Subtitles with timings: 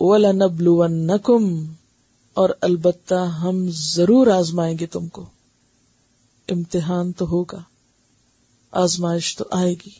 [0.00, 1.42] وَلَنَبْلُوَنَّكُمْ
[2.38, 5.26] اور البتہ ہم ضرور آزمائیں گے تم کو۔
[6.48, 7.62] امتحان تو ہوگا،
[8.72, 9.90] آزمائش تو آئے گی۔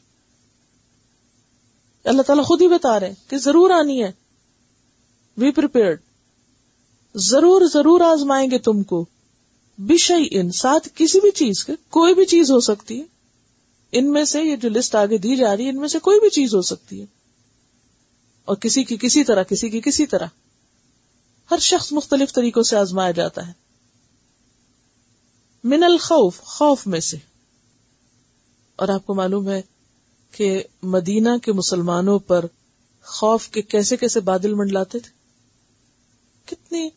[2.04, 4.12] اللہ تعالیٰ خود ہی بتا رہے کہ ضرور آنی ہے۔
[5.36, 5.50] بی
[7.14, 9.06] ضرور ضرور آزمائیں گے تم کو۔
[9.78, 13.04] بشئی ان ساتھ کسی بھی چیز کے، کوئی بھی چیز ہو سکتی ہے۔
[13.92, 16.20] ان میں سے یہ جو لسٹ آگے دی جا رہی ہے، ان میں سے کوئی
[16.20, 17.06] بھی چیز ہو سکتی ہے۔
[18.44, 20.26] اور کسی کی کسی طرح، کسی کی کسی طرح۔
[21.50, 23.52] ہر شخص مختلف طریقوں سے آزمایا جاتا ہے۔
[25.64, 27.16] من الخوف، خوف میں سے۔
[28.76, 29.62] اور آپ کو معلوم ہے
[30.32, 32.44] کہ مدینہ کے مسلمانوں پر
[33.04, 35.10] خوف کے کیسے کیسے بادل منڈلاتے تھے۔
[36.46, 36.88] کتنی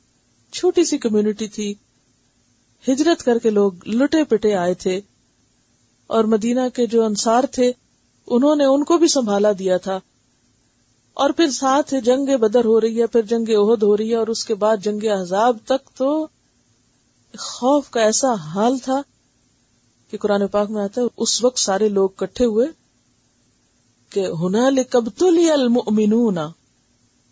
[0.52, 1.74] چھوٹی سی کمیونٹی تھی۔
[2.88, 5.02] ہجرت کر کے لوگ لٹے پٹے آئے تھے۔
[6.08, 7.72] اور مدینہ کے جو انصار تھے،
[8.28, 10.00] انہوں نے ان کو بھی سنبھالا دیا تھا۔
[11.14, 14.28] اور پھر ساتھ جنگ بدر ہو رہی ہے، پھر جنگ عہد ہو رہی ہے، اور
[14.28, 16.28] اس کے بعد جنگ احزاب تک تو
[17.38, 19.02] خوف کا ایسا حال تھا
[20.12, 22.68] کہ قرآن پاک میں آتا ہے، اس وقت سارے لوگ کٹھے ہوئے
[24.10, 26.38] کہ ہنا کب تو المؤمنون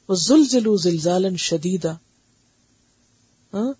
[0.10, 1.92] زلزلو زلزالا شدیدا۔
[3.54, 3.74] ہاں؟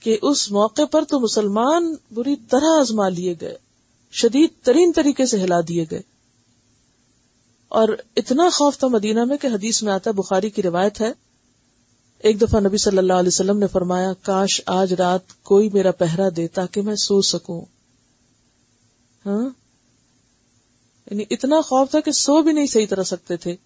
[0.00, 3.56] کہ اس موقع پر تو مسلمان بری طرح آزما لیے گئے،
[4.12, 6.11] شدید ترین طریقے سے ہلا دیے گئے۔
[7.72, 11.12] اور اتنا خوف تھا مدینہ میں کہ حدیث میں آتا بخاری کی روایت ہے۔
[12.18, 16.28] ایک دفعہ نبی صلی اللہ علیہ وسلم نے فرمایا، کاش آج رات کوئی میرا پہرا
[16.36, 17.64] دے تاکہ میں سو سکوں۔
[19.26, 19.48] ہاں؟
[21.10, 23.56] یعنی اتنا خوف تھا کہ سو بھی نہیں صحیح طرح سکتے تھے۔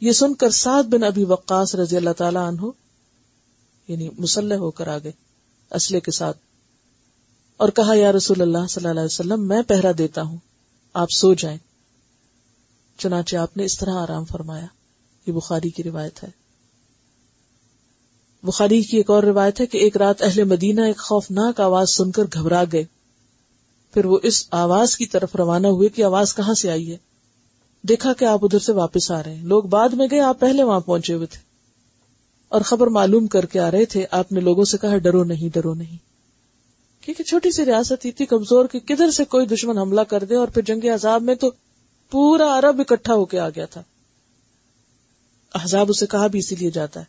[0.00, 2.66] یہ سن کر سعد بن ابھی وقاص رضی اللہ تعالی عنہ
[3.88, 5.10] یعنی مسلح ہو کر آگے
[5.70, 6.38] اسلحے کے ساتھ۔
[7.56, 10.38] اور کہا، یا رسول اللہ صلی اللہ علیہ وسلم، میں پہرا دیتا ہوں،
[10.94, 11.58] آپ سو جائیں۔
[12.98, 14.66] چنانچہ آپ نے اس طرح آرام فرمایا۔
[15.26, 16.28] یہ بخاری کی روایت ہے۔
[18.42, 22.10] بخاری کی ایک اور روایت ہے کہ ایک رات اہل مدینہ ایک خوفناک آواز سن
[22.10, 22.84] کر گھبرا گئے۔
[23.94, 26.96] پھر وہ اس آواز کی طرف روانہ ہوئے کہ آواز کہاں سے آئی ہے۔
[27.82, 30.62] دیکھا کہ آپ ادھر سے واپس آ رہے ہیں۔ لوگ بعد میں گئے، آپ پہلے
[30.62, 31.38] وہاں پہنچے ہوئے تھے۔
[32.48, 35.54] اور خبر معلوم کر کے آ رہے تھے، آپ نے لوگوں سے کہا، ڈرو نہیں
[35.54, 35.96] ڈرو نہیں۔
[37.02, 40.48] کیونکہ چھوٹی سی ریاست اتنی کمزور کہ کدھر سے کوئی دشمن حملہ کر دے اور
[40.48, 41.50] پھر جنگ عذاب میں تو
[42.12, 43.82] پورا عرب اکٹھا ہو کے آ گیا تھا۔
[45.54, 47.04] احزاب اسے کہا بھی اسی لیے جاتا ہے۔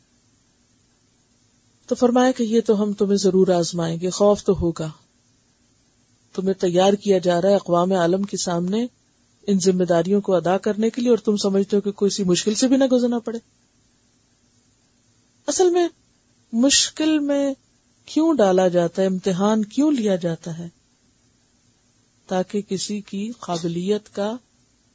[1.88, 4.92] تو فرمایا کہ یہ تو ہم تمہیں ضرور آزمائیں گے، خوف تو ہوگا۔
[6.34, 8.88] تمہیں تیار کیا جا رہا ہے اقوام عالم کے سامنے
[9.48, 12.24] ان ذمہ داریوں کو ادا کرنے کے لیے اور تم سمجھتے ہو کہ کوئی سی
[12.24, 13.38] مشکل سے بھی نہ گزرنا پڑے۔
[15.48, 15.88] اصل میں
[16.54, 17.54] مشکل میں
[18.06, 20.68] کیوں ڈالا جاتا ہے؟ امتحان کیوں لیا جاتا ہے؟
[22.28, 24.36] تاکہ کسی کی قابلیت کا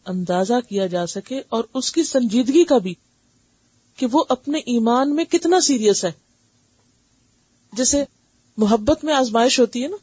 [0.09, 2.95] اندازہ کیا جا سکے اور اس کی سنجیدگی کا بھی
[3.97, 6.13] کہ وہ اپنے ایمان میں کتنا سیریس ہے۔
[7.73, 8.05] جیسے
[8.57, 9.97] محبت میں آزمائش ہوتی ہے نا،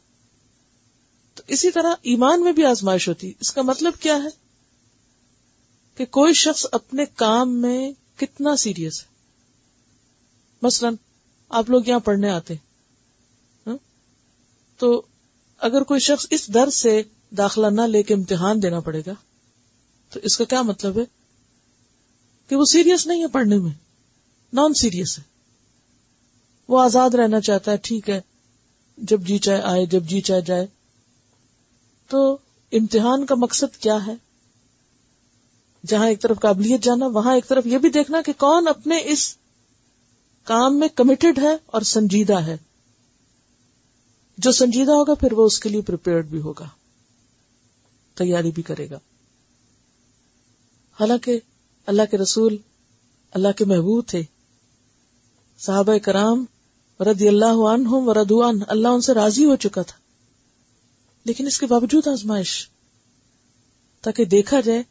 [1.34, 4.28] تو اسی طرح ایمان میں بھی آزمائش ہوتی ہے۔ اس کا مطلب کیا ہے؟
[5.94, 9.08] کہ کوئی شخص اپنے کام میں کتنا سیریس ہے۔
[10.62, 10.90] مثلا
[11.48, 12.54] آپ لوگ یہاں پڑھنے آتے
[13.66, 13.76] ہاں؟
[14.76, 15.02] تو
[15.58, 19.14] اگر کوئی شخص اس در سے داخلہ نہ لے کے امتحان دینا پڑے گا
[20.10, 21.04] تو اس کا کیا مطلب ہے؟
[22.48, 23.70] کہ وہ سیریس نہیں ہے پڑھنے میں
[24.52, 25.22] نان سیریس ہے۔
[26.68, 28.20] وہ آزاد رہنا چاہتا ہے، ٹھیک ہے،
[28.96, 30.66] جب جی چاہے آئے، جب جی چاہے جائے۔
[32.08, 32.38] تو
[32.72, 34.14] امتحان کا مقصد کیا ہے؟
[35.86, 39.36] جہاں ایک طرف قابلیت جانا، وہاں ایک طرف یہ بھی دیکھنا کہ کون اپنے اس
[40.44, 42.56] کام میں کمیٹڈ ہے اور سنجیدہ ہے۔
[44.38, 46.68] جو سنجیدہ ہوگا، پھر وہ اس کے لیے پریپیئرڈ بھی ہوگا۔
[48.14, 48.98] تیاری بھی کرے گا۔
[51.00, 51.40] حالانکہ
[51.86, 52.56] اللہ کے رسول
[53.30, 54.22] اللہ کے محبوب تھے۔
[55.58, 56.44] صحابہ کرام
[57.00, 59.98] رضی اللہ عنہم ردوان اللہ ان سے راضی ہو چکا تھا۔
[61.24, 62.68] لیکن اس کے باوجود آزمائش،
[64.00, 64.82] تاکہ دیکھا جائے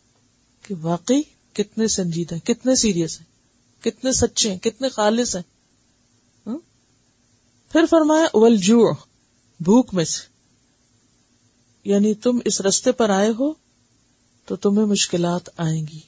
[0.62, 1.22] کہ واقعی
[1.54, 3.28] کتنے سنجیدہ ہیں، کتنے سیریس ہیں،
[3.84, 5.44] کتنے سچے ہیں، کتنے خالص ہیں۔
[7.72, 8.92] پھر فرمایا ولجو
[9.60, 10.28] بھوک میں سے۔
[11.84, 13.65] یعنی تم اس رستے پر آئے ہو
[14.46, 16.00] تو تمہیں مشکلات آئیں گی۔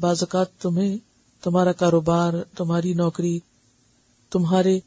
[0.00, 0.96] بعض اوقات تمہیں
[1.42, 3.38] تمہارا کاروبار، تمہاری نوکری،
[4.30, 4.80] تمہارے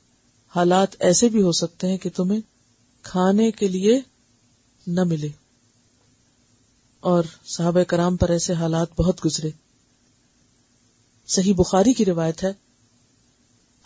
[0.55, 2.41] حالات ایسے بھی ہو سکتے ہیں کہ تمہیں
[3.01, 4.01] کھانے کے لیے
[4.87, 5.29] نہ ملے۔
[6.99, 9.49] اور صحابہ کرام پر ایسے حالات بہت گزرے۔
[11.27, 12.53] صحیح بخاری کی روایت ہے۔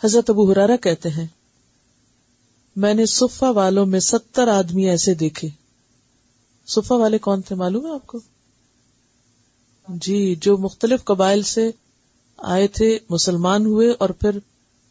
[0.04, 1.26] حضرت ابو حرارا کہتے ہیں،
[2.76, 5.48] میں نے صفا والوں میں ستر آدمی ایسے دیکھے۔
[6.66, 8.20] صفا والے کون تھے معلوم ہے آپ کو؟
[9.88, 11.70] جی جو مختلف قبائل سے
[12.36, 14.38] آئے تھے، مسلمان ہوئے اور پھر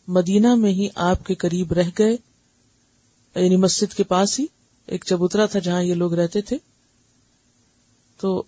[0.08, 2.18] مدینہ میں ہی آپ کے قریب رہ گئے
[3.36, 4.46] یعنی مسجد کے پاس ہی،
[4.86, 6.58] ایک چبوترا تھا جہاں یہ لوگ رہتے تھے۔
[8.22, 8.44] تو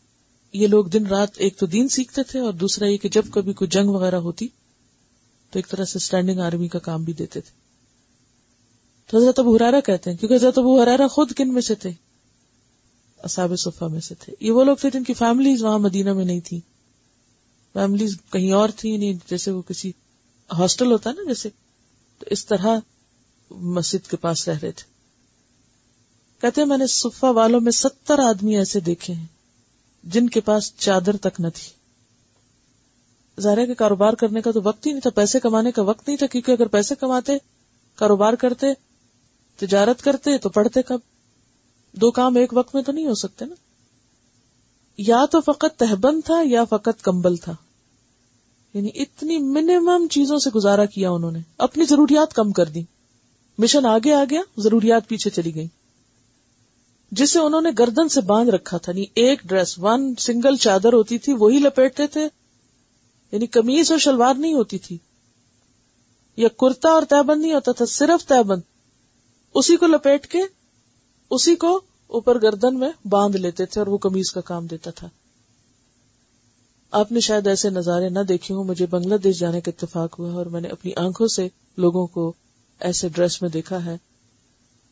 [0.53, 3.53] یہ لوگ دن رات ایک تو دین سیکھتے تھے اور دوسرا یہ کہ جب کبھی
[3.53, 4.47] کوئی جنگ وغیرہ ہوتی،
[5.49, 7.51] تو ایک طرح سے اسٹینڈنگ آرمی کا کام بھی دیتے تھے۔
[9.07, 11.91] تو حضرت ابو حرارا کہتے ہیں، کیونکہ حضرت ابو حرارا خود کن میں سے تھے۔
[13.23, 16.25] اصاب صفا میں سے تھے۔ یہ وہ لوگ تھے جن کی فیملیز وہاں مدینہ میں
[16.25, 16.59] نہیں تھی
[17.73, 19.91] فیملیز کہیں اور تھی نہیں یعنی جیسے وہ کسی
[20.57, 21.49] ہاسٹل ہوتا نا جیسے،
[22.19, 22.79] تو اس طرح
[23.51, 24.91] مسجد کے پاس رہ رہے تھے۔
[26.41, 29.25] کہتے ہیں، میں نے صفا والوں میں ستر آدمی ایسے دیکھے ہیں
[30.03, 31.69] جن کے پاس چادر تک نہ تھی۔
[33.41, 36.17] ظاہر کے کاروبار کرنے کا تو وقت ہی نہیں تھا، پیسے کمانے کا وقت نہیں
[36.17, 37.33] تھا، کیونکہ اگر پیسے کماتے،
[37.95, 38.67] کاروبار کرتے،
[39.57, 40.99] تجارت کرتے، تو پڑھتے کب؟
[41.93, 43.55] دو کام ایک وقت میں تو نہیں ہو سکتے نا۔
[44.97, 47.55] یا تو فقط تہبند تھا یا فقط کمبل تھا۔
[48.73, 52.81] یعنی اتنی منیمم چیزوں سے گزارا کیا انہوں نے۔ اپنی ضروریات کم کر دی۔
[53.57, 55.67] مشن آگے آ گیا، ضروریات پیچھے چلی گئی۔
[57.11, 61.17] جسے انہوں نے گردن سے باندھ رکھا تھا نہیں ایک ڈریس ون سنگل چادر ہوتی
[61.17, 62.27] تھی، وہی لپیٹتے تھے۔
[63.31, 64.97] یعنی کمیز اور شلوار نہیں ہوتی تھی۔
[66.37, 68.61] یا کرتا اور تہبند نہیں ہوتا تھا، صرف تہبند۔
[69.55, 70.39] اسی کو لپیٹ کے
[71.31, 75.09] اسی کو اوپر گردن میں باندھ لیتے تھے اور وہ کمیز کا کام دیتا تھا۔
[76.91, 80.33] آپ نے شاید ایسے نظارے نہ دیکھے ہوں، مجھے بنگلہ دیش جانے کا اتفاق ہوا
[80.33, 81.47] اور میں نے اپنی آنکھوں سے
[81.77, 82.33] لوگوں کو
[82.79, 83.97] ایسے ڈریس میں دیکھا ہے۔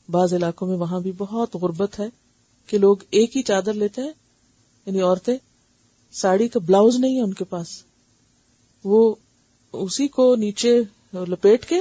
[0.09, 2.05] بعض علاقوں میں وہاں بھی بہت غربت ہے
[2.67, 4.11] کہ لوگ ایک ہی چادر لیتے ہیں
[4.85, 5.37] یعنی عورتیں،
[6.11, 7.83] ساڑی کا بلاؤز نہیں ہے ان کے پاس۔
[8.83, 9.15] وہ
[9.73, 10.81] اسی کو نیچے
[11.13, 11.75] لپیٹ کے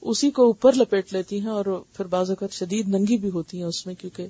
[0.00, 3.64] اسی کو اوپر لپیٹ لیتی ہیں اور پھر بعض اوقات شدید ننگی بھی ہوتی ہیں
[3.64, 4.26] اس میں کیونکہ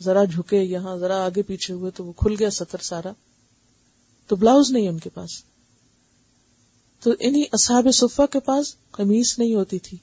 [0.00, 3.12] ذرا جھکے یہاں، ذرا آگے پیچھے ہوئے تو وہ کھل گیا سطر سارا۔
[4.26, 5.30] تو بلاؤز نہیں ان کے پاس۔
[7.00, 9.98] تو انہیں اصحاب صفا کے پاس قمیص نہیں ہوتی تھی۔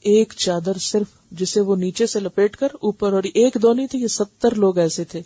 [0.00, 4.02] ایک چادر صرف جسے وہ نیچے سے لپیٹ کر اوپر، اور ایک دو نہیں تھی،
[4.02, 5.22] یہ ستر لوگ ایسے تھے۔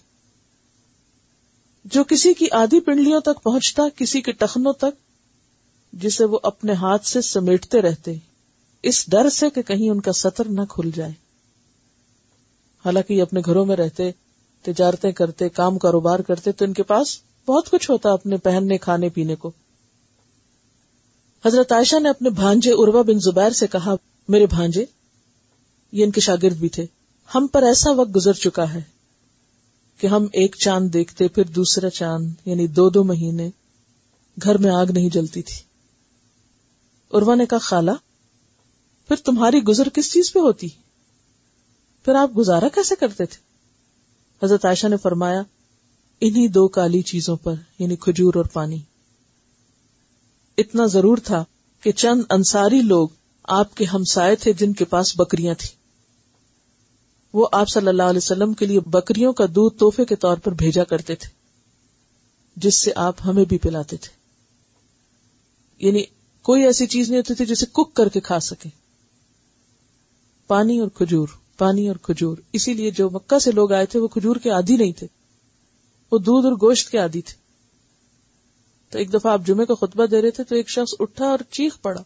[1.84, 5.07] جو کسی کی آدھی پنڈلیوں تک پہنچتا، کسی کے ٹخنوں تک
[5.92, 8.12] جسے وہ اپنے ہاتھ سے سمیٹتے رہتے،
[8.82, 11.12] اس ڈر سے کہ کہیں ان کا سطر نہ کھل جائے۔
[12.84, 14.10] حالانکہ یہ اپنے گھروں میں رہتے،
[14.62, 19.08] تجارتیں کرتے، کام کاروبار کرتے، تو ان کے پاس بہت کچھ ہوتا اپنے پہننے، کھانے،
[19.08, 19.50] پینے کو۔
[21.44, 23.94] حضرت عائشہ نے اپنے بھانجے اروا بن زبیر سے کہا،
[24.28, 24.84] میرے بھانجے،
[25.92, 26.86] یہ ان کے شاگرد بھی تھے۔
[27.34, 28.80] ہم پر ایسا وقت گزر چکا ہے
[29.98, 33.50] کہ ہم ایک چاند دیکھتے، پھر دوسرا چاند یعنی دو دو مہینے
[34.42, 35.67] گھر میں آگ نہیں جلتی تھی۔
[37.12, 37.90] اروا نے کہا، خالہ،
[39.08, 40.68] پھر تمہاری گزر کس چیز پہ ہوتی؟
[42.04, 43.48] پھر آپ گزارا کیسے کرتے تھے؟
[44.46, 45.42] حضرت عائشہ نے فرمایا،
[46.20, 48.78] انہی دو کالی چیزوں پر یعنی کھجور اور پانی۔
[50.58, 51.44] اتنا ضرور تھا
[51.82, 53.08] کہ چند انصاری لوگ
[53.42, 55.78] آپ کے ہمسائے تھے جن کے پاس بکریاں تھیں۔
[57.32, 60.52] وہ آپ صلی اللہ علیہ وسلم کے لیے بکریوں کا دودھ توحفے کے طور پر
[60.52, 61.28] بھیجا کرتے تھے،
[62.56, 64.18] جس سے آپ ہمیں بھی پلاتے تھے۔
[65.86, 66.02] یعنی
[66.42, 68.68] کوئی ایسی چیز نہیں ہوتی تھی جسے کک کر کے کھا سکے۔
[70.46, 71.28] پانی اور کھجور،
[71.58, 74.76] پانی اور کھجور۔ اسی لیے جو مکہ سے لوگ آئے تھے وہ کھجور کے عادی
[74.76, 75.06] نہیں تھے۔
[76.12, 77.34] وہ دودھ اور گوشت کے عادی تھے۔
[78.90, 81.38] تو ایک دفعہ آپ جمعے کا خطبہ دے رہے تھے تو ایک شخص اٹھا اور
[81.50, 82.02] چیخ پڑا،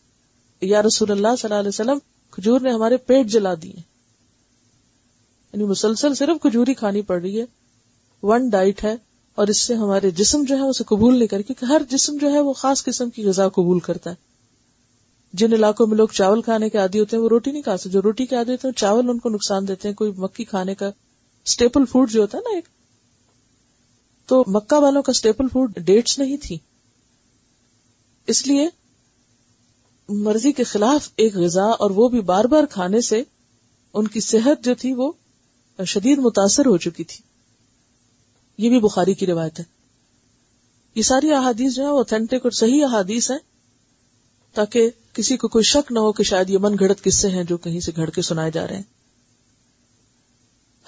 [0.61, 1.99] یا رسول اللہ صلی اللہ علیہ وسلم،
[2.31, 3.81] کھجور نے ہمارے پیٹ جلا دیے۔
[5.53, 7.45] یعنی مسلسل صرف کھجور ہی کھانی پڑ رہی ہے۔
[8.23, 8.97] ون ڈائٹ ہے۔
[9.35, 12.33] اور اس سے ہمارے جسم جو ہے اسے قبول نہیں کر کیونکہ ہر جسم جو
[12.33, 14.15] ہے وہ خاص قسم کی غذا قبول کرتا ہے۔
[15.33, 17.91] جن علاقوں میں لوگ چاول کھانے کے عادی ہوتے ہیں، وہ روٹی نہیں کھا سکتے۔
[17.91, 20.75] جو روٹی کے عادی ہوتے ہیں، چاول ان کو نقصان دیتے ہیں۔ کوئی مکی کھانے
[20.75, 20.91] کا
[21.45, 22.69] اسٹیپل فوڈ جو ہوتا ہے نا ایک۔
[24.27, 26.59] تو مکہ والوں کا اسٹیپل فوڈ ڈیٹس نہیں تھی۔
[28.27, 28.69] اس لیے
[30.09, 33.23] مرضی کے خلاف ایک غذا اور وہ بھی بار بار کھانے سے
[33.95, 35.13] ان کی صحت جو تھی وہ
[35.87, 37.32] شدید متاثر ہو چکی تھی۔
[38.63, 39.65] یہ بھی بخاری کی روایت ہے۔
[40.95, 43.39] یہ ساری احادیث جو ہے اوتھینٹک اور صحیح احادیث ہیں
[44.55, 47.57] تاکہ کسی کو کوئی شک نہ ہو کہ شاید یہ من گھڑت قصے ہیں جو
[47.57, 48.83] کہیں سے گھڑ کے سنائے جا رہے ہیں۔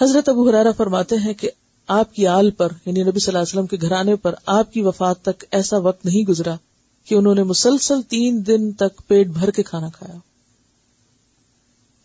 [0.00, 1.50] حضرت ابو حرارہ فرماتے ہیں کہ
[1.87, 4.83] آپ کی آل پر یعنی نبی صلی اللہ علیہ وسلم کے گھرانے پر آپ کی
[4.83, 6.57] وفات تک ایسا وقت نہیں گزرا
[7.04, 10.19] کہ انہوں نے مسلسل تین دن تک پیٹ بھر کے کھانا کھایا۔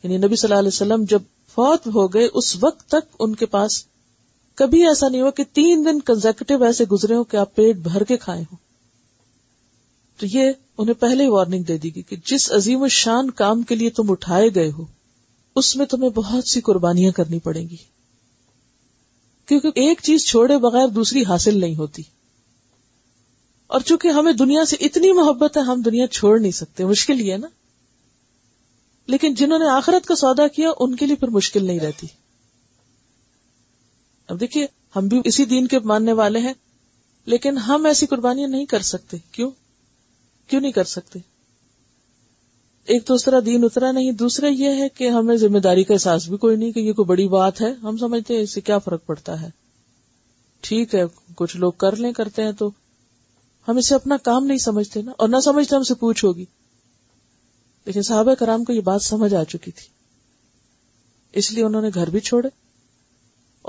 [0.04, 1.22] یعنی نبی صلی اللہ علیہ وسلم جب
[1.56, 3.86] فوت ہو گئے، اس وقت تک ان کے پاس
[4.60, 8.04] کبھی ایسا نہیں ہوا کہ تین دن کنزیکٹو ایسے گزرے ہو کہ آپ پیٹ بھر
[8.04, 8.58] کے کھائے ہوں۔
[10.20, 13.76] تو یہ انہیں پہلے ہی وارننگ دے دی گی کہ جس عظیم شان کام کے
[13.76, 14.86] لیے تم اٹھائے گئے ہو،
[15.56, 17.76] اس میں تمہیں بہت سی قربانیاں کرنی پڑیں گی۔
[19.46, 22.04] کیونکہ ایک چیز چھوڑے بغیر دوسری حاصل نہیں ہوتی۔
[23.68, 27.32] اور چونکہ ہمیں دنیا سے اتنی محبت ہے، ہم دنیا چھوڑ نہیں سکتے، مشکل ہی
[27.32, 27.48] ہے نا۔
[29.08, 32.08] لیکن جنہوں نے آخرت کا سودا کیا، ان کے لیے پھر مشکل نہیں رہتی۔
[34.30, 36.54] اب دیکھیے، ہم بھی اسی دین کے ماننے والے ہیں،
[37.26, 39.52] لیکن ہم ایسی قربانیاں نہیں کر سکتے۔ کیوں؟
[40.48, 41.20] کیوں نہیں کر سکتے؟
[42.86, 46.38] ایک دوسرا دین اترا نہیں، دوسرا یہ ہے کہ ہمیں ذمہ داری کا احساس بھی
[46.38, 49.06] کوئی نہیں کہ یہ کوئی بڑی بات ہے۔ ہم سمجھتے ہیں اس سے کیا فرق
[49.06, 49.50] پڑتا ہے۔
[50.62, 51.04] ٹھیک ہے،
[51.36, 52.72] کچھ لوگ کر لیں، کرتے ہیں تو
[53.68, 56.46] ہم اسے اپنا کام نہیں سمجھتے نا، اور نہ سمجھتے ہم سے پوچھ ہوگی۔
[57.86, 59.88] لیکن صحابہ کرام کو یہ بات سمجھ آ چکی تھی۔
[61.34, 62.50] اس لیے انہوں نے گھر بھی چھوڑے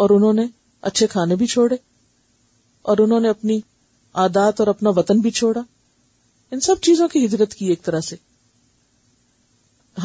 [0.00, 0.42] اور انہوں نے
[0.82, 1.76] اچھے کھانے بھی چھوڑے
[2.82, 3.60] اور انہوں نے اپنی
[4.14, 5.60] عادات اور اپنا وطن بھی چھوڑا۔
[6.50, 8.16] ان سب چیزوں کی ہجرت کی ایک طرح سے۔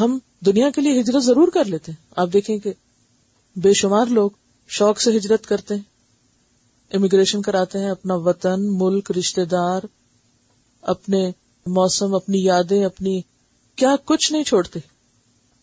[0.00, 2.72] ہم دنیا کے لیے ہجرت ضرور کر لیتے ہیں۔ آپ دیکھیں کہ
[3.56, 4.30] بے شمار لوگ
[4.68, 5.82] شوق سے ہجرت کرتے ہیں۔
[6.92, 9.80] امیگریشن کراتے ہیں اپنا وطن، ملک رشتے دار،
[10.82, 11.30] اپنے
[11.66, 13.20] موسم، اپنی یادیں، اپنی
[13.76, 14.80] کیا کچھ نہیں چھوڑتے۔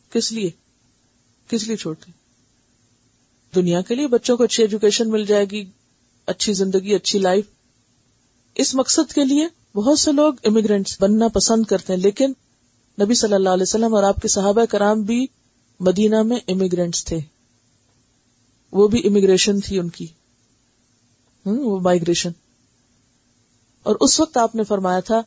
[0.09, 0.49] کس لیے؟
[1.47, 2.22] کس لیے چھوڑتے؟
[3.55, 5.69] دنیا کے لیے بچوں کو اچھی ایجوکیشن مل جائے گی،
[6.25, 7.45] اچھی زندگی، اچھی لائف
[8.55, 12.33] اس مقصد کے لیے بہت سے لوگ امیگرینٹس بننا پسند کرتے ہیں، لیکن
[13.01, 15.27] نبی صلی اللہ علیہ وسلم اور آپ کے صحابہ کرام بھی
[15.79, 17.19] مدینہ میں امیگرینٹس تھے۔
[18.71, 20.07] وہ بھی امیگریشن تھی ان کی۔
[21.45, 22.31] وہ مائگریشن
[23.83, 25.21] اور اس وقت آپ نے فرمایا تھا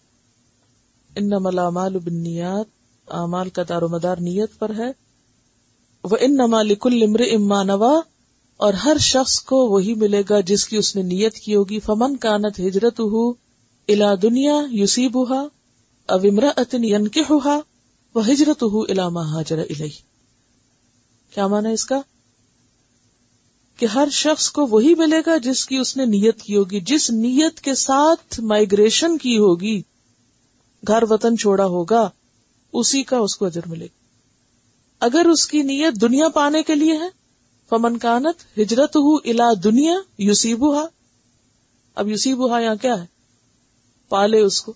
[1.16, 2.66] ان ملامال بنیات
[3.08, 4.90] اعمال کا دار و مدار نیت پر ہے۔
[6.04, 8.00] وہ ان نما لکل امر اما نوا
[8.56, 12.16] اور ہر شخص کو وہی ملے گا جس کی اس نے نیت کی ہوگی۔ فمن
[12.16, 13.30] کانت ہجرت ہو
[13.88, 15.48] الا دنیا یوسیب ہوا
[16.06, 16.24] اب
[16.56, 17.60] اتن کے ہوا
[18.14, 19.88] وہ ہجرت ہو الا مہاجر الہی
[21.30, 22.00] کیا مانا اس کا؟
[23.76, 27.10] کہ ہر شخص کو وہی ملے گا جس کی اس نے نیت کی ہوگی، جس
[27.10, 29.82] نیت کے ساتھ مائگریشن کی ہوگی،
[30.86, 32.10] گھر وطن چھوڑا ہوگا،
[32.72, 34.04] اسی کا اس کو اجر ملے گا۔
[35.00, 37.08] اگر اس کی نیت دنیا پانے کے لیے ہے
[37.70, 40.64] فمن کانت ہجرت ہو الا دنیا یوسیب
[41.94, 43.06] اب یوسیب یہاں کیا ہے؟
[44.08, 44.74] پالے اس کو۔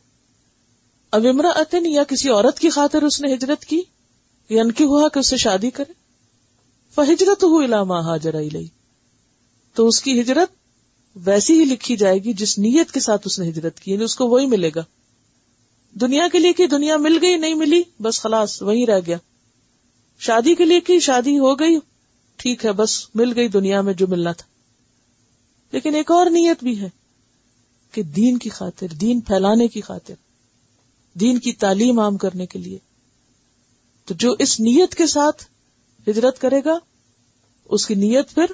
[1.11, 3.83] اب امرا اتن یا کسی عورت کی خاطر اس نے ہجرت کی؟
[4.49, 5.93] کی ہوا کہ اس سے شادی کرے۔
[6.95, 8.35] فہجرت ہو الا مہاجر
[9.75, 10.49] تو اس کی ہجرت
[11.17, 14.17] ویسی ہی لکھی جائے گی جس نیت کے ساتھ اس نے ہجرت کی یعنی اس
[14.17, 14.85] کو وہی ملے گا۔
[15.93, 19.17] دنیا کے لیے کہ دنیا مل گئی، نہیں ملی، بس خلاص وہی رہ گیا۔
[20.19, 21.90] شادی کے لیے کی، شادی ہو گئی۔
[22.41, 24.47] ٹھیک ہے، بس مل گئی دنیا میں جو ملنا تھا۔
[25.73, 26.89] لیکن ایک اور نیت بھی ہے
[27.93, 30.15] کہ دین کی خاطر، دین پھیلانے کی خاطر،
[31.15, 32.79] دین کی تعلیم عام کرنے کے لیے۔
[34.05, 35.45] تو جو اس نیت کے ساتھ
[36.11, 36.79] ہجرت کرے گا،
[37.65, 38.45] اس کی نیت پھر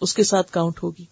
[0.00, 1.04] اس کے ساتھ کاؤنٹ ہوگی۔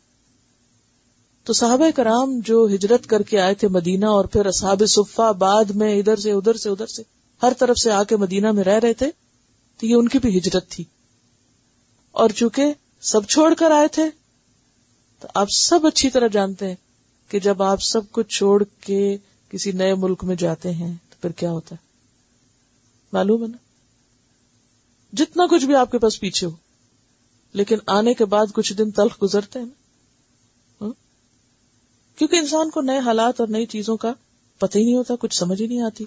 [1.44, 5.64] تو صحابہ کرام جو ہجرت کر کے آئے تھے مدینہ اور پھر اصحاب صفا بعد
[5.64, 7.02] میں ادھر سے ادھر سے ادھر سے،
[7.42, 9.10] ہر طرف سے آ کے مدینہ میں رہ رہے تھے،
[9.78, 10.84] تو یہ ان کی بھی ہجرت تھی۔
[12.12, 14.04] اور چونکہ سب چھوڑ کر آئے تھے،
[15.20, 16.74] تو آپ سب اچھی طرح جانتے ہیں
[17.28, 19.16] کہ جب آپ سب کچھ چھوڑ کے
[19.48, 21.86] کسی نئے ملک میں جاتے ہیں، تو پھر کیا ہوتا ہے؟
[23.12, 23.56] معلوم ہے نا؟
[25.12, 26.52] جتنا کچھ بھی آپ کے پاس پیچھے ہو،
[27.52, 29.72] لیکن آنے کے بعد کچھ دن تلخ گزرتے ہیں نا؟
[30.84, 30.92] ہاں؟
[32.18, 34.12] کیونکہ انسان کو نئے حالات اور نئی چیزوں کا
[34.58, 36.04] پتہ ہی نہیں ہوتا، کچھ سمجھ ہی نہیں آتی۔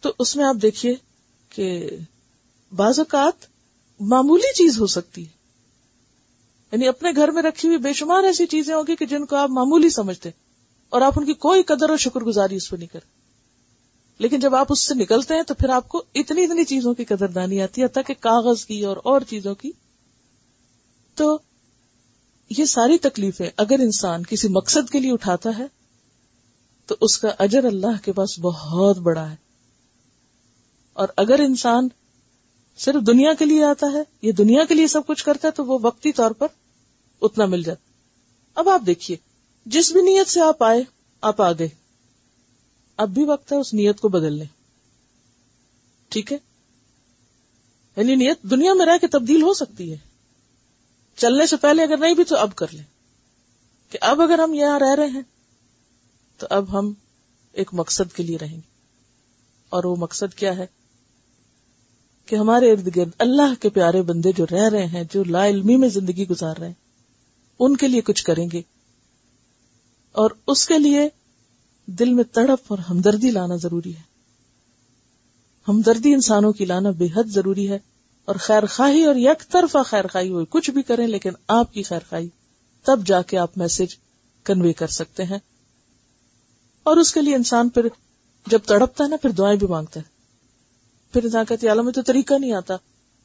[0.00, 0.94] تو اس میں آپ دیکھیے
[1.48, 1.88] کہ
[2.76, 3.51] بعض اوقات
[4.02, 5.42] معمولی چیز ہو سکتی ہے۔
[6.72, 9.50] یعنی اپنے گھر میں رکھی ہوئی بے شمار ایسی چیزیں ہوگی کہ جن کو آپ
[9.50, 10.30] معمولی سمجھتے
[10.88, 13.22] اور آپ ان کی کوئی قدر اور شکر گزاری اس پہ نہیں کرتے۔
[14.18, 17.04] لیکن جب آپ اس سے نکلتے ہیں تو پھر آپ کو اتنی اتنی چیزوں کی
[17.04, 19.70] قدر دانی آتی ہے تاکہ کاغذ کی اور اور چیزوں کی۔
[21.14, 21.38] تو
[22.58, 25.66] یہ ساری تکلیفیں اگر انسان کسی مقصد کے لیے اٹھاتا ہے،
[26.86, 29.36] تو اس کا اجر اللہ کے پاس بہت بڑا ہے۔
[30.92, 31.88] اور اگر انسان
[32.76, 35.64] صرف دنیا کے لیے آتا ہے، یہ دنیا کے لیے سب کچھ کرتا ہے، تو
[35.64, 36.46] وہ وقتی طور پر
[37.22, 37.90] اتنا مل جاتا
[38.54, 39.16] اب آپ دیکھیے،
[39.66, 40.82] جس بھی نیت سے آپ آئے،
[41.20, 41.68] آپ آ گئے
[42.96, 44.46] اب بھی وقت ہے اس نیت کو بدل لیں
[46.08, 46.38] ٹھیک ہے؟
[47.96, 49.96] یعنی نیت دنیا میں رہ کے تبدیل ہو سکتی ہے۔
[51.16, 52.84] چلنے سے پہلے اگر نہیں بھی تو اب کر لیں۔
[53.90, 55.22] کہ اب اگر ہم یہاں رہ رہے ہیں،
[56.36, 56.92] تو اب ہم
[57.52, 58.72] ایک مقصد کے لیے رہیں گے۔
[59.68, 60.66] اور وہ مقصد کیا ہے؟
[62.26, 65.76] کہ ہمارے ارد گرد اللہ کے پیارے بندے جو رہ رہے ہیں، جو لا علمی
[65.76, 66.74] میں زندگی گزار رہے ہیں،
[67.58, 68.62] ان کے لیے کچھ کریں گے۔
[70.12, 71.08] اور اس کے لیے
[71.86, 74.02] دل میں تڑپ اور ہمدردی لانا ضروری ہے۔
[75.68, 77.78] ہمدردی انسانوں کی لانا بے حد ضروری ہے۔
[78.24, 81.82] اور خیر خواہی اور یک طرفہ خیر خواہی ہوئی، کچھ بھی کریں لیکن آپ کی
[81.82, 82.28] خیر خواہی
[82.82, 83.96] تب جا کے آپ میسج
[84.44, 85.38] کنوے کر سکتے ہیں۔
[86.82, 87.86] اور اس کے لیے انسان پھر
[88.46, 90.11] جب تڑپتا ہے نا، پھر دعائیں بھی مانگتا ہے۔
[91.12, 92.76] پھر انسان کہتی اللہ میں تو طریقہ نہیں آتا۔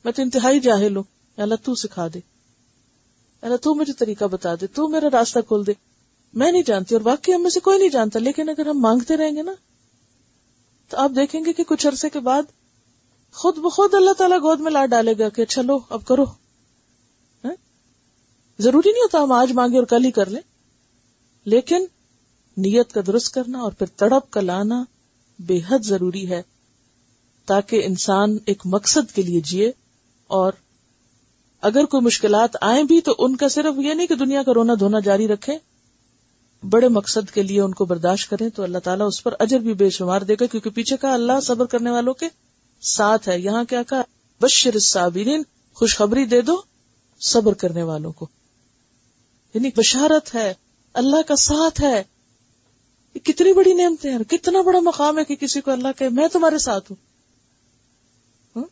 [0.03, 1.03] میں تو انتہائی جاہل ہوں۔
[1.37, 2.19] اللہ، تو سکھا دے۔
[3.41, 5.71] اللہ، تو مجھے طریقہ بتا دے۔ تو میرا راستہ کھول دے۔
[6.33, 9.17] میں نہیں جانتی اور واقعی ہم میں سے کوئی نہیں جانتا، لیکن اگر ہم مانگتے
[9.17, 9.51] رہیں گے نا،
[10.89, 12.43] تو آپ دیکھیں گے کہ کچھ عرصے کے بعد
[13.31, 16.23] خود بخود اللہ تعالیٰ گود میں لا ڈالے گا کہ اچھا، چلو اب کرو۔
[17.43, 17.55] ہاں؟
[18.59, 20.41] ضروری نہیں ہوتا ہم آج مانگے اور کل ہی کر لیں۔
[21.45, 21.85] لیکن
[22.57, 24.83] نیت کا درست کرنا اور پھر تڑپ کا لانا
[25.39, 26.41] بے حد ضروری ہے۔
[27.47, 29.71] تاکہ انسان ایک مقصد کے لیے جیے
[30.27, 30.53] اور
[31.61, 34.73] اگر کوئی مشکلات آئیں بھی تو ان کا صرف یہ نہیں کہ دنیا کا رونا
[34.79, 35.57] دھونا جاری رکھے،
[36.69, 39.73] بڑے مقصد کے لیے ان کو برداشت کریں تو اللہ تعالیٰ اس پر اجر بھی
[39.73, 42.25] بے شمار دے گا، کیونکہ پیچھے کا اللہ صبر کرنے والوں کے
[42.81, 44.01] ساتھ ہے۔ یہاں کیا کہا؟
[44.41, 46.61] بشر الصابرین، خوشخبری دے دو
[47.21, 48.27] صبر کرنے والوں کو۔
[49.53, 50.53] یعنی بشارت ہے،
[50.93, 52.03] اللہ کا ساتھ ہے۔
[53.15, 56.27] یہ کتنی بڑی نعمتیں ہیں، کتنا بڑا مقام ہے کہ کسی کو اللہ کہ میں
[56.27, 56.95] تمہارے ساتھ ہوں
[58.55, 58.65] ہاں؟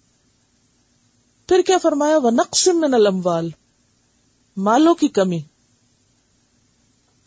[1.47, 3.49] پھر کیا فرمایا؟ وہ نقصم من الاموال
[4.57, 5.41] مالوں کی کمی۔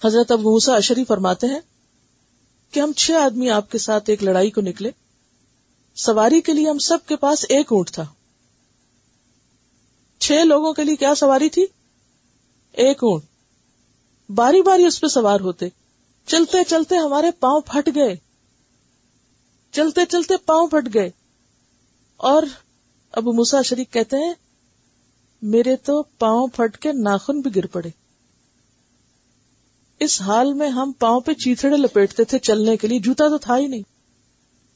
[0.05, 1.61] حضرت ابو موسا اشری فرماتے ہیں
[2.71, 4.91] کہ ہم چھ آدمی آپ کے ساتھ ایک لڑائی کو نکلے۔
[5.95, 8.05] سواری کے لیے ہم سب کے پاس ایک اونٹ تھا۔
[10.19, 11.67] چھ لوگوں کے لیے کیا سواری تھی؟
[12.73, 13.25] ایک اونٹ۔
[14.31, 15.69] باری باری اس پہ سوار ہوتے۔
[16.27, 18.17] چلتے چلتے ہمارے پاؤں پھٹ گئے۔
[19.73, 21.11] چلتے چلتے پاؤں پھٹ گئے۔
[22.17, 22.43] اور
[23.13, 24.35] ابو موسا شریف کہتے ہیں،
[25.43, 27.89] میرے تو پاؤں پھٹ کے ناخن بھی گر پڑے۔
[30.01, 33.59] اس حال میں ہم پاؤں پہ چیتڑے لپیٹتے تھے چلنے کے لیے، جوتا تو تھا
[33.59, 33.83] ہی نہیں۔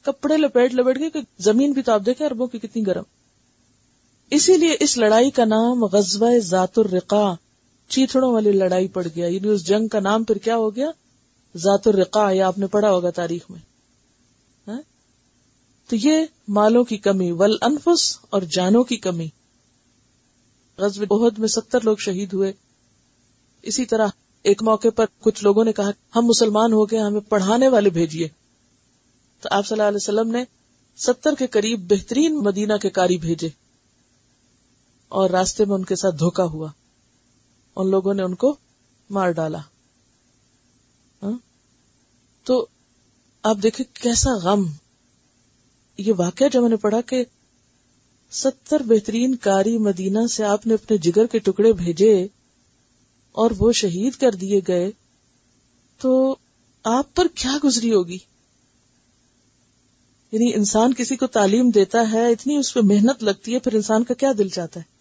[0.01, 3.03] کپڑے لپیٹ لپیٹ کے زمین بھی تو آپ دیکھیں اربوں کی کتنی گرم۔
[4.29, 7.35] اسی لیے اس لڑائی کا نام غزوہ ذات الرقا
[7.87, 10.91] چیتڑوں والی لڑائی پڑ گیا۔ یعنی اس جنگ کا نام پھر کیا ہو گیا؟
[11.57, 13.59] ذات الرقا یا آپ نے پڑھا ہوگا تاریخ میں۔
[14.67, 14.81] ہاں؟
[15.93, 19.27] تو یہ مالوں کی کمی ول انفس اور جانوں کی کمی۔
[20.77, 22.53] غزب بہت میں ستر لوگ شہید ہوئے۔
[23.61, 24.07] اسی طرح
[24.43, 28.27] ایک موقع پر کچھ لوگوں نے کہا، ہم مسلمان ہو گئے، ہمیں پڑھانے والے بھیجیے۔
[29.41, 30.43] تو آپ صلی اللہ علیہ وسلم نے
[30.95, 33.49] ستر کے قریب بہترین مدینہ کے کاری بھیجے۔
[35.07, 36.67] اور راستے میں ان کے ساتھ دھوکا ہوا۔
[37.75, 38.55] ان لوگوں نے ان کو
[39.09, 39.59] مار ڈالا۔
[41.23, 41.37] ہاں؟
[42.43, 42.65] تو
[43.43, 44.65] آپ دیکھیں کیسا غم۔
[45.97, 47.25] یہ واقعہ جب میں نے پڑھا کہ
[48.31, 52.27] ستر بہترین کاری مدینہ سے آپ نے اپنے جگر کے ٹکڑے بھیجے
[53.31, 54.91] اور وہ شہید کر دیے گئے،
[55.97, 56.35] تو
[56.83, 58.17] آپ پر کیا گزری ہوگی؟
[60.31, 64.03] یعنی انسان کسی کو تعلیم دیتا ہے، اتنی اس پہ محنت لگتی ہے، پھر انسان
[64.03, 64.93] کا کیا دل چاہتا ہے؟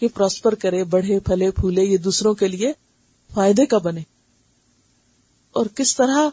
[0.00, 2.72] کہ پراسپر کرے، بڑھے، پھلے، پھولے، یہ دوسروں کے لیے
[3.34, 4.00] فائدے کا بنے۔
[5.52, 6.28] اور کس طرح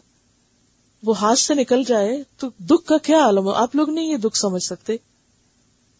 [1.06, 4.18] وہ ہاتھ سے نکل جائے تو دکھ کا کیا عالم ہو آپ لوگ نہیں یہ
[4.18, 4.98] دکھ سمجھ سکتے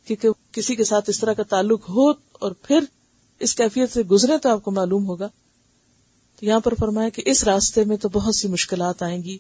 [0.06, 2.80] کیونکہ کسی کے ساتھ اس طرح کا تعلق ہو اور پھر
[3.40, 5.28] اس کیفیت سے گزرے تو آپ کو معلوم ہوگا۔
[6.40, 9.38] تو یہاں پر فرمایا کہ اس راستے میں تو بہت سی مشکلات آئیں گی۔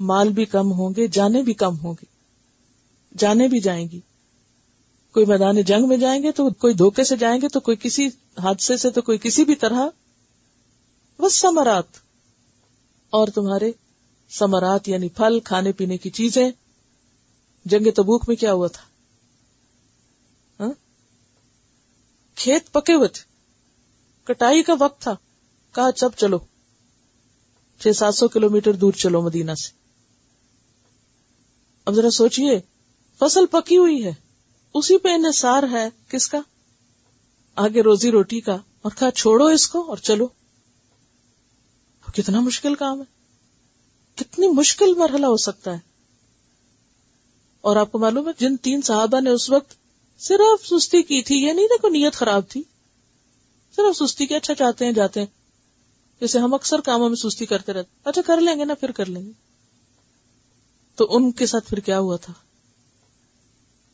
[0.00, 2.04] مال بھی کم ہوں گے جانے بھی کم ہوں گے۔
[3.18, 4.00] جانے بھی جائیں گی۔
[5.12, 8.06] کوئی میدان جنگ میں جائیں گے تو کوئی دھوکے سے جائیں گے تو کوئی کسی
[8.38, 9.88] حادثے سے تو کوئی کسی بھی طرح۔
[11.18, 11.84] بس سمرات
[13.10, 13.72] اور تمہارے
[14.30, 16.50] سمرات یعنی پھل، کھانے پینے کی چیزیں۔
[17.64, 18.82] جنگ تبوک میں کیا ہوا تھا؟
[20.62, 20.72] ہاں؟
[22.34, 23.22] کھیت پکے ہوئے تھے۔
[24.24, 25.16] کٹائی کا وقت تھا۔
[25.74, 26.38] کہا سب چلو۔
[27.80, 29.70] چھ سات سو کلو میٹر دور چلو مدینہ سے۔
[31.84, 32.60] اب ذرا سوچئے،
[33.18, 34.12] فصل پکی ہوئی ہے۔
[34.74, 36.40] اسی پہ انحصار ہے۔ کس کا؟
[37.56, 40.28] آگے روزی روٹی کا۔ اور کہا، چھوڑو اس کو اور چلو۔
[42.14, 43.19] کتنا مشکل کام ہے۔
[44.20, 45.78] کتنی مشکل مرحلہ ہو سکتا ہے۔
[47.60, 49.74] اور آپ کو معلوم ہے، جن تین صحابہ نے اس وقت
[50.18, 52.62] صرف سستی کی تھی، یہ نہیں دیکھو نیت خراب تھی۔
[53.76, 55.26] صرف سستی کے اچھا چاہتے ہیں، جاتے ہیں۔
[56.20, 59.06] جیسے ہم اکثر کاموں میں سستی کرتے رہتے اچھا کر لیں گے نا، پھر کر
[59.06, 59.32] لیں گے۔
[60.96, 62.32] تو ان کے ساتھ پھر کیا ہوا تھا؟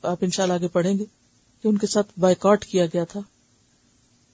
[0.02, 1.04] آپ ان شاء اللہ آگے پڑھیں گے
[1.62, 3.20] کہ ان کے ساتھ بائیکاٹ کیا گیا تھا۔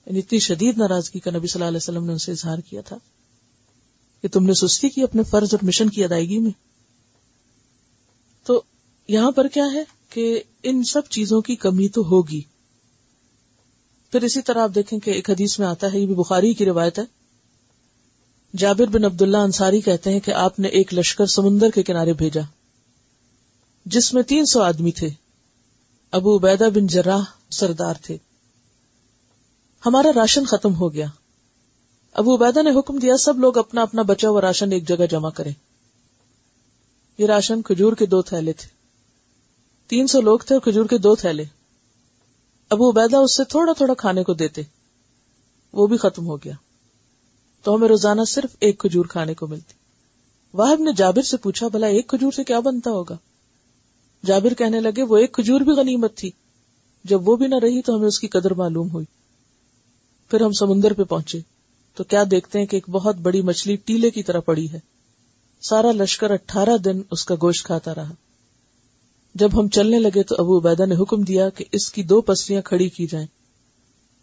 [0.05, 2.81] یعنی اتنی شدید ناراضگی کا نبی صلی اللہ علیہ وسلم نے ان سے اظہار کیا
[2.81, 2.97] تھا۔
[4.23, 6.51] کہ تم نے سستی کی اپنے فرض اور مشن کی ادائیگی میں۔
[8.43, 8.61] تو
[9.07, 12.41] یہاں پر کیا ہے کہ ان سب چیزوں کی کمی تو ہوگی۔
[14.11, 16.65] پھر اسی طرح آپ دیکھیں کہ ایک حدیث میں آتا ہے، یہ بھی بخاری کی
[16.65, 17.03] روایت ہے۔
[18.57, 22.41] جابر بن عبداللہ انصاری کہتے ہیں کہ آپ نے ایک لشکر سمندر کے کنارے بھیجا،
[23.85, 25.09] جس میں تین سو آدمی تھے۔
[26.11, 28.17] ابو عبیدہ بن جراح سردار تھے۔
[29.85, 31.07] ہمارا راشن ختم ہو گیا۔
[32.13, 35.29] ابو عبیدہ نے حکم دیا سب لوگ اپنا اپنا بچا ہوا راشن ایک جگہ جمع
[35.29, 35.53] کریں۔
[37.17, 38.69] یہ راشن کھجور کے دو تھیلے تھے۔
[39.87, 41.43] تین سو لوگ تھے اور کھجور کے دو تھیلے۔
[42.69, 44.61] ابو عبیدہ اس سے تھوڑا تھوڑا کھانے کو دیتے۔
[45.73, 46.53] وہ بھی ختم ہو گیا۔
[47.63, 49.73] تو ہمیں روزانہ صرف ایک کھجور کھانے کو ملتی۔
[50.53, 53.17] واہب نے جابر سے پوچھا، بھلا ایک کھجور سے کیا بنتا ہوگا؟
[54.25, 56.31] جابر کہنے لگے، وہ ایک کھجور بھی غنیمت تھی۔
[57.03, 59.05] جب وہ بھی نہ رہی تو ہمیں اس کی قدر معلوم ہوئی۔
[60.29, 61.52] پھر ہم سمندر پہ پہنچے۔
[61.93, 64.79] تو کیا دیکھتے ہیں کہ ایک بہت بڑی مچھلی ٹیلے کی طرح پڑی ہے۔
[65.61, 68.13] سارا لشکر اٹھارہ دن اس کا گوشت کھاتا رہا۔
[69.35, 72.61] جب ہم چلنے لگے تو ابو عبیدہ نے حکم دیا کہ اس کی دو پسلیاں
[72.61, 73.27] کھڑی کی جائیں۔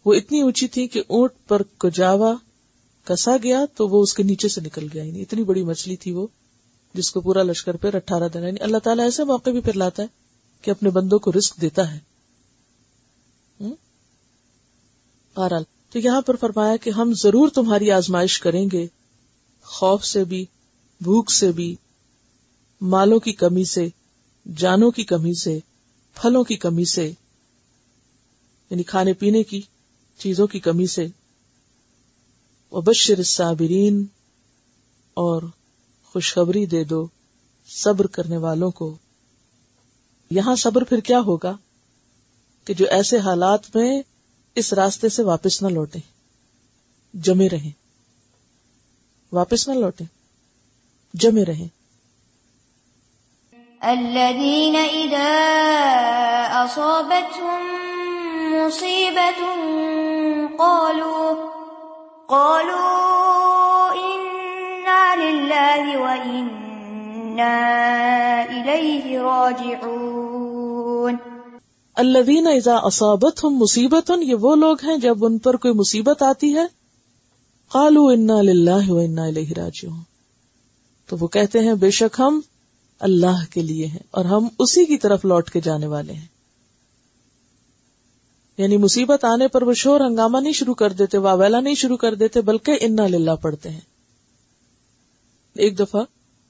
[0.05, 2.35] وہ اتنی اونچی تھی کہ اونٹ پر کجاوا
[3.03, 6.11] کسا گیا تو وہ اس کے نیچے سے نکل گیا۔ یعنی اتنی بڑی مچھلی تھی
[6.11, 6.27] وہ
[6.93, 10.03] جس کو پورا لشکر پہ اٹھارہ دن۔ یعنی اللہ تعالیٰ ایسے موقع بھی پھر لاتا
[10.03, 10.07] ہے
[10.61, 11.99] کہ اپنے بندوں کو رسک دیتا ہے۔
[15.35, 18.87] بہرحال تو یہاں پر فرمایا کہ ہم ضرور تمہاری آزمائش کریں گے،
[19.63, 20.45] خوف سے بھی،
[21.01, 21.75] بھوک سے بھی،
[22.81, 23.87] مالوں کی کمی سے،
[24.57, 25.59] جانوں کی کمی سے،
[26.15, 27.11] پھلوں کی کمی سے
[28.69, 29.61] یعنی کھانے پینے کی
[30.17, 31.07] چیزوں کی کمی سے۔
[32.71, 34.05] وبشر الصابرین
[35.13, 35.41] اور
[36.03, 37.07] خوشخبری دے دو
[37.67, 38.97] صبر کرنے والوں کو۔
[40.29, 41.57] یہاں صبر پھر کیا ہوگا؟
[42.65, 44.01] کہ جو ایسے حالات میں
[44.55, 45.99] اس راستے سے واپس نہ لوٹے
[47.13, 47.71] جمے رہیں۔
[49.31, 50.03] واپس نہ لوٹے
[51.13, 51.67] جمے رہیں۔
[53.81, 57.65] الذين إذا أصابتهم
[58.51, 59.43] مصيبة
[60.57, 61.33] قالوا
[62.27, 67.69] قالوا إنا لله وإنا
[68.49, 71.30] إليه راجعون۔
[71.95, 76.65] الذين اذا اصابتهم مصیبت، یہ وہ لوگ ہیں جب ان پر کوئی مصیبت آتی ہے۔
[77.69, 79.99] قالوا انا لله وانا الیہ راجعون۔
[81.05, 82.41] تو وہ کہتے ہیں، بے شک ہم
[82.99, 86.25] اللہ کے لیے ہیں اور ہم اسی کی طرف لوٹ کے جانے والے ہیں۔
[88.57, 92.15] یعنی مصیبت آنے پر وہ شور ہنگامہ نہیں شروع کر دیتے واویلا نہیں شروع کر
[92.15, 93.79] دیتے، بلکہ انا للہ پڑھتے ہیں۔
[95.55, 96.03] ایک دفعہ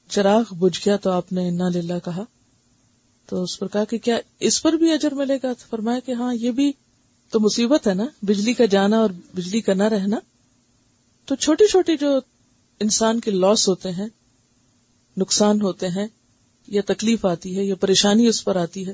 [0.10, 2.24] چراغ بجھ گیا تو آپ نے انا للہ کہا
[3.26, 6.12] تو اس پر کہا کہ کیا اس پر بھی اجر ملے گا؟ تو فرمایا کہ
[6.12, 6.72] ہاں یہ بھی
[7.30, 10.18] تو مصیبت ہے نا، بجلی کا جانا اور بجلی کا نہ رہنا۔
[11.26, 12.20] تو چھوٹی چھوٹی جو
[12.80, 14.08] انسان کے لاس ہوتے ہیں،
[15.18, 16.08] نقصان ہوتے ہیں،
[16.68, 18.94] یا تکلیف آتی ہے، یا پریشانی اس پر آتی ہے،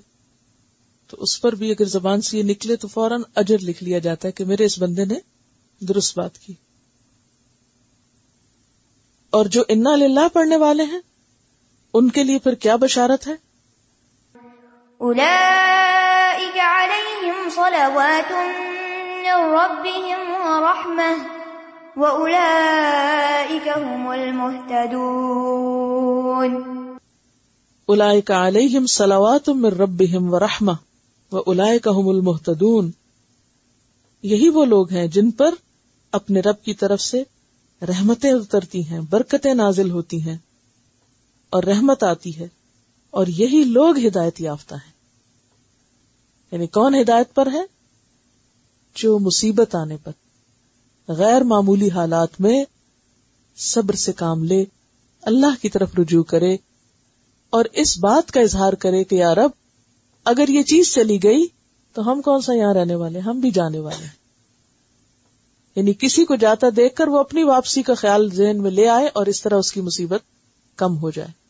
[1.08, 4.28] تو اس پر بھی اگر زبان سے یہ نکلے تو فوراً اجر لکھ لیا جاتا
[4.28, 5.16] ہے کہ میرے اس بندے نے
[5.80, 6.54] درست بات کی۔
[9.30, 11.00] اور جو انا للہ پڑھنے والے ہیں،
[11.94, 13.47] ان کے لیے پھر کیا بشارت ہے؟
[15.02, 21.28] أولئك عليهم صلوات من ربهم ورحمة،
[21.96, 24.90] وأولئك هم المهتدون.
[27.86, 30.72] اولئک علیہم صلوات من ربهم ورحمہ
[31.32, 32.92] و اولئک هم المهتدون.
[34.24, 35.54] یہی وہ لوگ ہیں جن پر
[36.12, 37.24] اپنے رب کی طرف سے
[37.82, 40.38] رحمتیں اترتی ہیں، برکتیں نازل ہوتی ہیں،
[41.50, 42.57] اور رحمت آتی ہے۔
[43.18, 44.92] اور یہی لوگ ہدایت یافتہ ہیں۔
[46.52, 47.62] یعنی کون ہدایت پر ہے؟
[48.96, 50.12] جو مصیبت آنے پر،
[51.08, 52.64] غیر معمولی حالات میں
[53.58, 54.66] صبر سے کام لے،
[55.22, 56.54] اللہ کی طرف رجوع کرے
[57.50, 59.50] اور اس بات کا اظہار کرے کہ یار اب
[60.26, 61.48] اگر یہ چیز چلی گئی
[61.94, 64.18] تو ہم کون سا یہاں رہنے والے؟ ہم بھی جانے والے ہیں۔
[65.76, 69.08] یعنی کسی کو جاتا دیکھ کر وہ اپنی واپسی کا خیال ذہن میں لے آئے
[69.14, 70.22] اور اس طرح اس کی مصیبت
[70.76, 71.47] کم ہو جائے۔